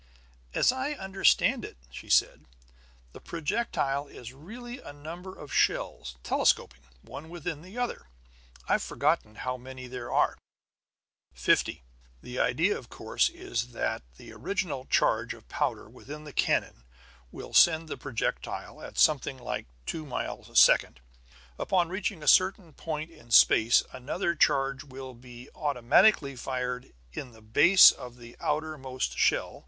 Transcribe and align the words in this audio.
"As 0.55 0.71
I 0.71 0.93
understand 0.93 1.63
it," 1.63 1.77
she 1.91 2.09
said, 2.09 2.45
"the 3.11 3.21
projectile 3.21 4.07
is 4.07 4.33
really 4.33 4.79
a 4.81 4.91
number 4.91 5.37
of 5.37 5.53
shells, 5.53 6.15
telescoping, 6.23 6.81
one 7.03 7.29
within 7.29 7.63
another. 7.63 8.07
I've 8.67 8.81
forgotten 8.81 9.35
how 9.35 9.57
many 9.57 9.85
there 9.85 10.11
are." 10.11 10.39
"Fifty. 11.35 11.83
The 12.23 12.39
idea, 12.39 12.75
of 12.79 12.89
course, 12.89 13.29
is 13.29 13.73
that 13.73 14.01
the 14.17 14.33
original 14.33 14.85
charge 14.85 15.35
of 15.35 15.47
powder 15.47 15.87
within 15.87 16.23
the 16.23 16.33
cannon 16.33 16.83
will 17.31 17.53
send 17.53 17.87
the 17.87 17.95
projectile 17.95 18.81
at 18.81 18.97
something 18.97 19.37
like 19.37 19.67
two 19.85 20.03
miles 20.03 20.49
a 20.49 20.55
second. 20.55 20.99
Upon 21.59 21.89
reaching 21.89 22.23
a 22.23 22.27
certain 22.27 22.73
point 22.73 23.11
in 23.11 23.29
space 23.29 23.83
another 23.93 24.33
charge 24.33 24.83
will 24.83 25.13
be 25.13 25.51
automatically 25.53 26.35
fired 26.35 26.91
in 27.13 27.33
the 27.33 27.41
base 27.43 27.91
of 27.91 28.17
the 28.17 28.35
outermost 28.39 29.15
shell. 29.19 29.59